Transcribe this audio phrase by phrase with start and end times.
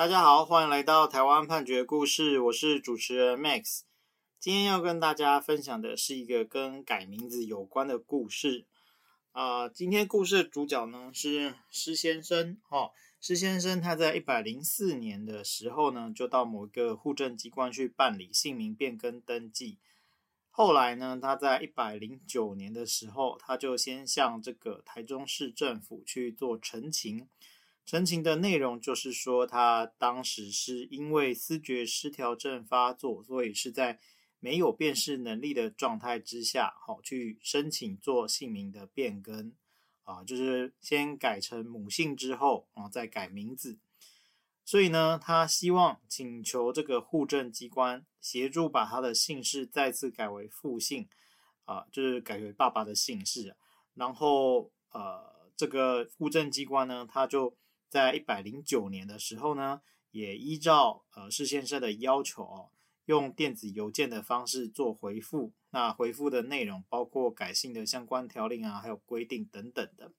[0.00, 3.82] 大家好，欢迎来到台湾判决故事，我是主持人 Max。
[4.38, 8.64] 今天要跟大家分享的是一个跟改名字有关的故事。
[9.32, 12.56] 啊、今天故事的主角呢是施先生。
[12.70, 19.76] 哦，施先生他在一百零四年的时候呢，就到某一个户政机关去办理姓名变更登记。
[20.48, 27.28] 后来呢，他在一百零九年的时候，他就先向这个台中市政府去做陈情。
[27.90, 33.98] 陈情的内容就是说，他当时是因为思觉失调症发作，所以是在
[34.38, 39.52] 没有辨识能力的状态之下，好去申请做姓名的变更
[40.04, 43.80] 啊，就是先改成母姓之后啊，再改名字。
[44.64, 51.08] 所以呢，他希望请求这个户政机关协助把他的姓氏再次改为父姓
[51.64, 53.56] 啊，就是改为爸爸的姓氏。
[53.94, 57.56] 然后呃，这个户政机关呢，他就。
[57.90, 62.70] 在一百零九年的时候呢，也依照呃施先生的要求哦，
[63.04, 65.52] 用电子邮件的方式做回复。
[65.72, 70.12] 那回复的内容包括改姓的相关条令啊，还有规定等等的。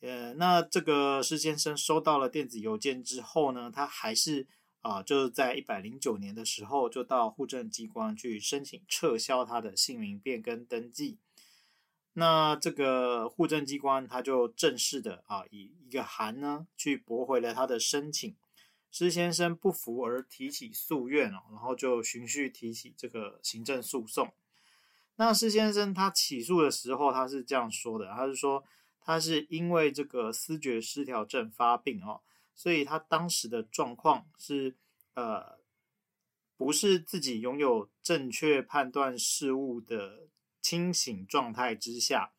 [0.00, 4.46] 呃，那这个施先生收到了电子邮件之后呢，他还是
[4.80, 11.18] 啊、就是在一百零九年的时候，就到户政机关去申请撤销他的姓名变更登记。
[12.18, 18.34] 那这个户政机关他就正式的啊，以一个函呢去驳回了他的申请。
[18.90, 24.32] 施先生不服而提起诉愿哦，然后就循序提起这个行政诉讼。
[25.14, 28.64] 那施先生他起诉的时候，他是这样说的，他是说
[29.00, 32.20] 他是因为这个思觉失调症发病哦，
[32.52, 34.74] 所以他当时的状况是
[35.14, 35.60] 呃，
[36.56, 40.26] 不是自己拥有正确判断事物的。
[40.60, 42.32] 清醒状态之下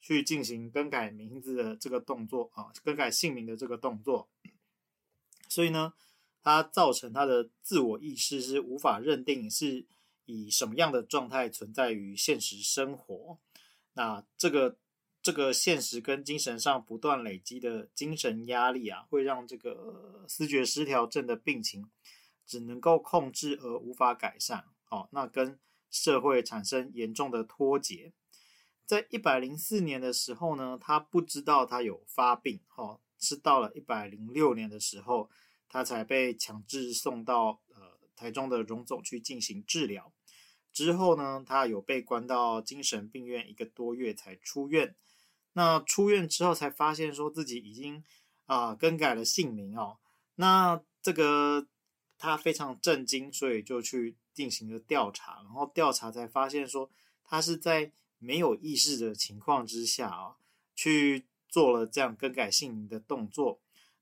[0.00, 4.28] 去进行更改名字的这个动作啊，更改姓名的这个动作，
[5.48, 5.94] 所以呢，
[6.42, 9.84] 它造成他的自我意识是无法认定是
[10.24, 13.38] 以什么样的状态存在于现实生活。
[13.94, 14.76] 那这个
[15.22, 21.90] 这个现实跟精神上不断累积的精神压力啊，会让这个思觉失调症的病情
[22.46, 24.64] 只能够控制而无法改善。
[24.88, 25.58] 哦，那跟
[25.90, 28.12] 社会产生严重的脱节，
[28.84, 35.30] 在一百零四年的时候呢，他不知道他有发病，哈，是到了一百零六年的时候，
[35.68, 40.12] 他才被强制送到呃台中的荣总去进行治疗。
[40.72, 44.94] 之后呢，他有被关到精神病院一个多月才出院。
[45.54, 48.04] 那出院之后才发现说自己已经
[48.44, 49.98] 啊、更改了姓名哦。
[50.34, 51.66] 那这个
[52.18, 54.16] 他非常震惊，所以就去。
[54.36, 56.90] 进行了调查，然后调查才发现说，
[57.24, 60.36] 他是在没有意识的情况之下啊，
[60.74, 63.58] 去做了这样更改姓名的动作。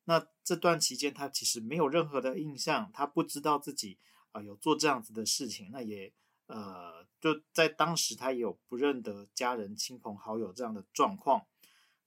[0.07, 3.97] 那这段期间，他其实没有任何的印象，他不知道自己
[4.33, 5.71] 啊有做这样子的事情。
[5.71, 6.13] 那也
[6.47, 11.47] 呃，就在当时，他也有不认得家人、亲朋好友这样的状况，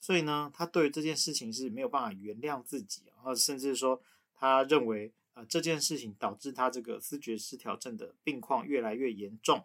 [0.02, 4.02] 所以呢，他对于这件事情是没有办法原谅自己，然后甚至说
[4.36, 5.14] 他认为。
[5.38, 9.64] 呃，这件事情导致他这个思觉失调症的病况越来越严重。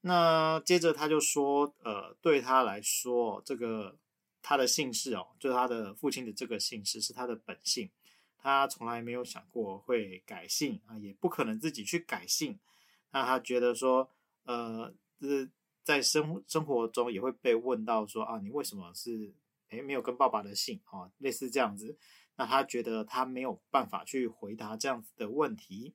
[0.00, 3.96] 那接着他就说，呃，对他来说，这个
[4.42, 7.88] 他的姓氏哦，就是他的父亲的这个姓氏是他的本姓，
[8.38, 12.58] 他从来没有想过会改姓啊，也不可能自己去改姓。
[13.12, 14.10] 那他觉得说，
[14.46, 15.48] 呃，就是
[15.84, 19.32] 在生生活中也会被问到说啊，你为什么是
[19.68, 21.08] 诶没有跟爸爸的姓啊？
[21.18, 21.96] 类似这样子。
[22.40, 25.94] 那他觉得他没有办法去回答这样子的问题，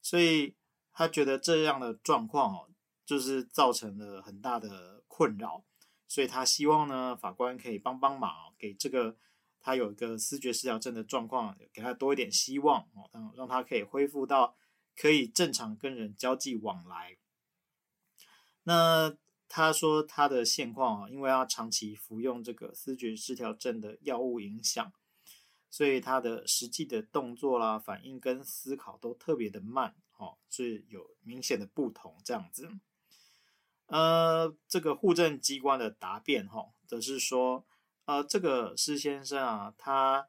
[0.00, 0.54] 所以
[0.92, 2.70] 他觉得这样的状况哦，
[3.04, 5.64] 就是造成了很大的困扰，
[6.06, 9.16] 所以他希望呢，法官可以帮帮忙，给这个
[9.58, 14.54] 他有一个思觉失调症的状况，给他多一点希望哦，让让他可以恢复到
[14.94, 17.16] 可以正常跟人交际往来。
[18.62, 19.16] 那
[19.48, 24.92] 他说他的现况啊，因为他长期服用这个思觉失调症的药物影响。
[25.70, 32.70] 所以他的实际的动作啦、反应跟思考都特别的慢，哦，是有明显的不同这样子。
[33.86, 37.64] 呃，这个户政机关的答辩，哈，则是说，
[38.06, 40.28] 呃，这个施先生啊，他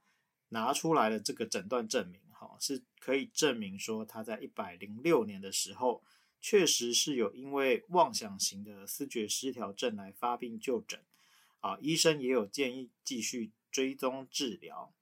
[0.49, 6.03] 拿出来的这个诊断证明，哈，是可以证明说他在一百零六年的时候，
[6.39, 11.03] 确实是有因为妄想型的思觉失调症来发病就诊，
[11.61, 14.93] 啊，医生也有建议继续追踪治疗。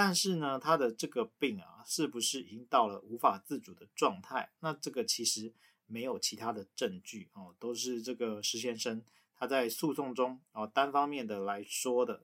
[0.00, 4.48] 但是呢，他的这个病啊，是不是已经到了无法自主的状态？
[4.60, 5.52] 那这个其实
[5.86, 9.02] 没有其他的证据哦，都是这个施先生
[9.34, 12.22] 他在诉讼中哦单方面的来说的，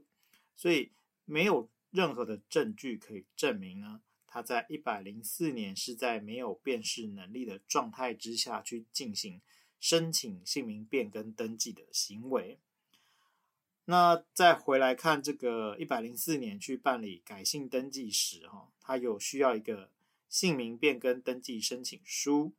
[0.55, 0.93] 所以
[1.25, 9.43] 没有任何的证据可以证明呢，他在一百零四年是在没有辨识能力的状态之下去进行
[9.81, 12.61] 申请姓名变更登记的行为。
[13.87, 19.91] 那再回来看这个一百零四年去办理改姓登记时，哈，他有需要一个
[20.29, 22.55] 姓名变更登记申请书。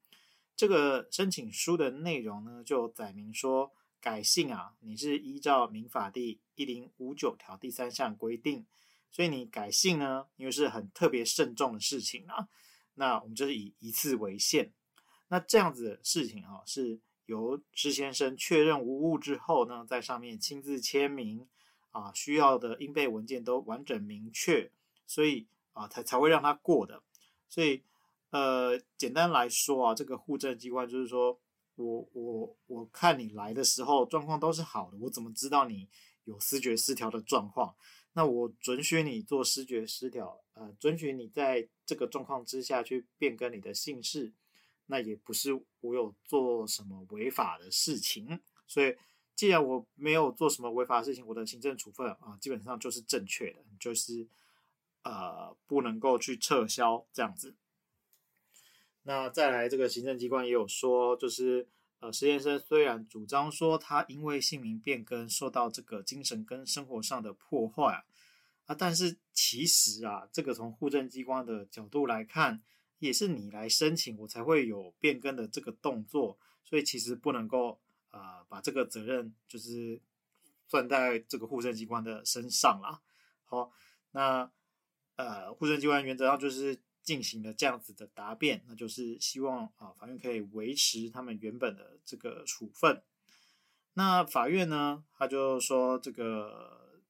[0.56, 8.68] 这个申请书的内容呢，就载明说，改姓啊，你是依照民法第一零五九条第三项规定，
[9.12, 12.48] 所以你改姓呢，因为是很特别慎重的事情啊，
[12.94, 14.72] 那我们就是以一次为限。
[15.30, 17.00] 那这样子的事情哈，是。
[17.26, 21.48] 由施先生确认无误之后呢，在上面亲自签名
[21.92, 24.72] 啊，需要的应备文件都完整明确，
[25.08, 27.02] 所以啊，才才会让他过的。
[27.50, 27.82] 所以
[28.30, 31.40] 呃，简单来说啊，这个户政机关就是说
[31.76, 35.88] 我我我看你来的时候状况都是好的，我怎么知道你
[36.26, 37.76] 有思觉失调的状况？
[38.14, 44.32] 那我准许你做失觉失调，呃，准许你在这个状况之下去变更你的姓氏。
[44.88, 45.52] 那也不是
[45.82, 48.96] 我有做什么违法的事情，所以
[49.36, 54.28] 既然我没有做什么违法的事情，我的行政处分啊基本上就是正确的，就是
[55.04, 57.56] 呃不能够去撤销这样子。
[59.04, 61.68] 那再来，这个行政机关也有说，就是
[62.00, 68.06] 呃施先生虽然主张说他因为姓名变更受到这个精神跟生活上的破坏
[68.66, 72.62] 啊，但是其实啊，这个从户政机关的角度来看。
[73.06, 77.80] 也是你来申请，我才会有变更的这个动作，所以其实不能够
[78.12, 80.02] 呃把这个责任就是
[80.68, 83.02] 算在这个户政机关的身上啦。
[83.46, 83.72] 好，
[84.12, 84.52] 那
[85.16, 93.04] 呃户政机关原则上就是进行了这样子的答辩，那就是希望啊法院可以维持他们原本的这个处分。
[93.94, 97.02] 那法院呢，他就说这个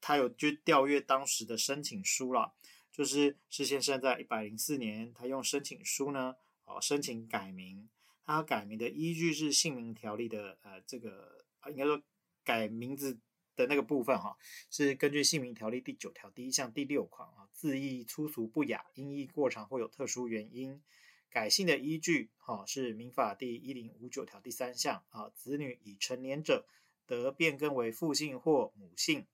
[0.00, 2.54] 他有去调阅当时的申请书了。
[2.96, 6.34] 就是施先生在一百零四年，他用申请书呢，
[6.64, 7.86] 哦，申请改名。
[8.24, 12.00] 他改名的依据是姓名条例的，呃，这个应该说
[12.42, 13.18] 改名字
[13.54, 14.34] 的那个部分哈，
[14.70, 20.82] 是根据姓名条例第九条第一项第六款啊，字义粗俗不雅，音译过长或有特殊原因。
[21.28, 26.66] 改姓的依据哈是民法第一零五九条第三项啊，子女已成年者
[27.04, 29.26] 得变更为父姓或母姓。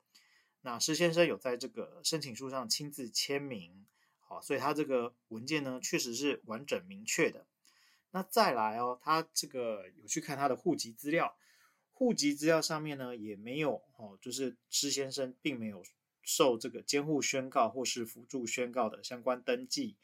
[0.64, 3.84] 那施先生有在这个申请书上亲自签名，
[4.20, 7.46] 好，所以他这个文件呢确实是完整明确的。
[8.12, 11.36] 那再来哦，他这个有去看他的户籍资料，
[11.90, 15.82] 户籍资料上面呢也没有哦，就是施先生并没有
[16.22, 19.96] 受这个监护宣告或是辅助宣告的相关登记，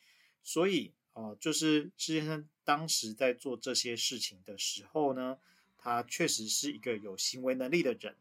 [0.42, 5.38] 所以哦，就是施先生当时在做这些事情的时候呢，
[5.76, 8.16] 他确实是一个有行为能力的人。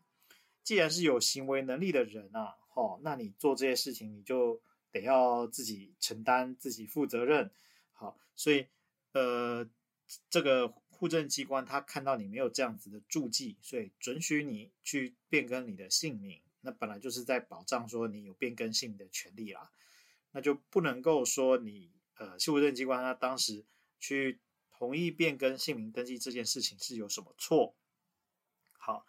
[0.68, 4.62] 既然是有行为能力的人啊，好，那你做这些事情，你就
[4.92, 7.50] 得要自己承担、自己负责任。
[7.94, 8.68] 好，所以
[9.14, 9.66] 呃，
[10.30, 19.72] 这个户政机关他看到你没有这样子的注记，所以准许你去变更你的姓名，那本来就是在保障说你有变更姓名的权利啦，
[20.32, 23.64] 那就不能够说你呃，户政机关他当时
[24.02, 24.42] 去
[24.78, 27.74] 同意变更姓名登记这件事情是有什么错？
[28.74, 29.06] 好，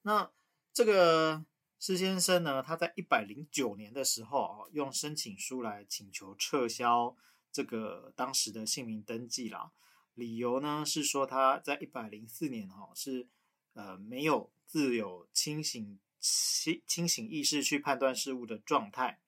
[0.00, 0.32] 那。
[0.72, 1.44] 这个
[1.78, 7.14] 施先生呢，他在一百零九年的时候啊，用申请书来请求撤销
[7.52, 9.72] 这个当时的姓名登记啦。
[10.14, 13.26] 理由呢是说他在一百零四年哈是
[13.74, 19.20] 呃没有自有清醒清清醒意识去判断事物的状态。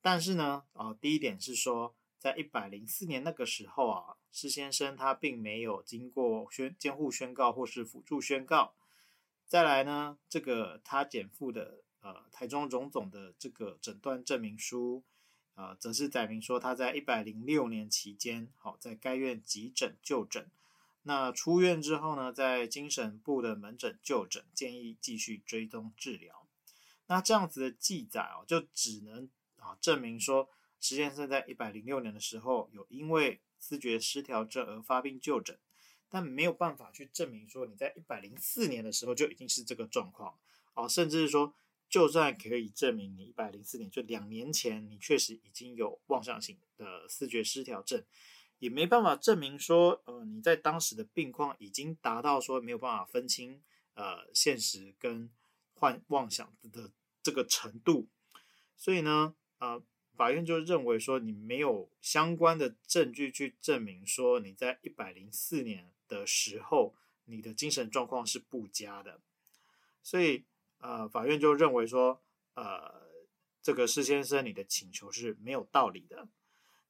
[0.00, 8.72] 但是呢啊，第一点是说，在一百零四年那个时候啊，施先生他并没有经过宣监护宣告或是辅助宣告。
[9.50, 15.02] 再来呢，这个他减负的呃台中荣总的这个诊断证明书，
[15.56, 20.48] 呃，则是载明说他在一百零六年期间，好在该院急诊就诊，
[21.02, 26.46] 那出院之后呢，在精神部的门诊就诊，建议继续追踪治疗。
[27.08, 35.58] 那这样子的记载哦，就只能啊证明说石先生在一百零六年的时候有因为思觉失调症而发病就诊。
[36.10, 40.36] 但没有办法去证明说你在一百零四年的时候就已经是这个状况
[40.74, 41.54] 啊，甚至是说，
[41.88, 48.04] 就算可以证明你一百零四年就两年前你确实已经有妄想型的思觉失调症，
[48.58, 53.62] 也没办法证明说，呃，你在当时的病况已经达到说没有办法分清
[53.94, 55.30] 呃现实跟
[55.72, 58.08] 幻妄想的这个程度，
[58.76, 59.82] 所以呢，呃。
[60.16, 69.20] 法院就认为说，你没有相关的证据去证明说你在一百零四年的时候，你的精神状况是不佳的，
[70.02, 70.44] 所以
[70.78, 72.20] 呃，法院就认为说，
[72.54, 73.06] 呃，
[73.62, 76.28] 这个施先生你的请求是没有道理的。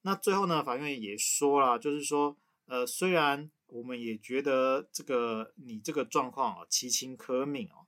[0.01, 2.35] 那最后呢，法院也说了，就是说，
[2.65, 7.85] 呃，虽然我们也觉得这个你这个状况啊，其情可悯哦，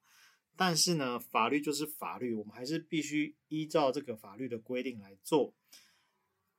[0.56, 5.54] 但是呢，法律就是法律，我们还是必须依照这个法律的规定来做。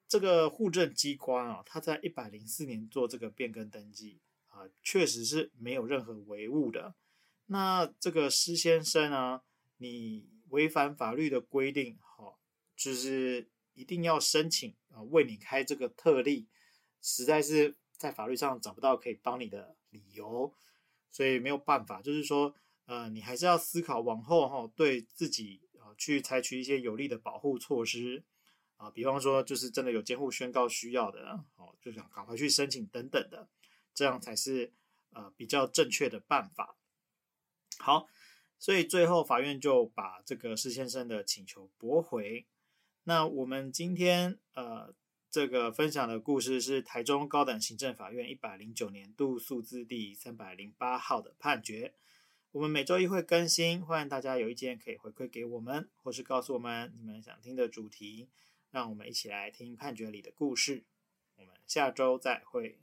[0.07, 4.21] 这个户政机关啊，他在一百零四年做这个变更登记
[4.55, 6.95] 啊，确实是没有任何违误的。
[7.47, 9.43] 那这个施先生呢，
[9.79, 12.39] 你违反法律的规定，好，
[12.77, 16.47] 就是一定要申请啊，为你开这个特例，
[17.03, 20.55] 实在是在法律上找不到可以帮你的理由，
[21.11, 22.55] 所以没有办法，就是说，
[22.87, 28.23] 呃，你还是要思考往后哈，对自己啊去采取一些有力的保护措施
[28.77, 33.49] 啊，比方说，就是真的有监护宣告需要的，哦，就想赶快去申请等等的，
[33.95, 34.73] 这样才是
[35.11, 36.77] 呃比较正确的办法。
[37.79, 38.09] 好，
[38.59, 42.47] 所以最后法院就把这个施先生的请求驳回。
[43.05, 44.95] 那我们今天呃
[45.31, 51.95] 这个分享的故事是台中高等行政法院一百零九年度诉字第三百零八号的判决。
[52.53, 58.29] 我们每周一会更新，欢迎大家有意见可以回馈给我们，或是告诉我们你们想听的主题，
[58.71, 60.85] 让我们一起来听判决里的故事。
[61.35, 62.79] 我们下周再会。